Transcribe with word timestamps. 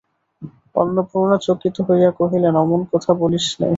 অন্নপূর্ণা 0.75 1.37
চকিত 1.41 1.75
হইয়া 1.87 2.09
কহিলেন, 2.19 2.53
অমন 2.55 2.81
কথা 2.91 3.11
বলিস 3.21 3.45
নে। 3.59 3.69